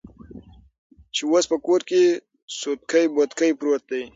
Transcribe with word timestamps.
چې 1.15 1.21
اوس 1.31 1.45
په 1.51 1.57
کور 1.65 1.81
کې 1.89 2.01
سوتکى 2.59 3.03
بوتکى 3.13 3.49
پروت 3.59 3.83
دى. 3.91 4.03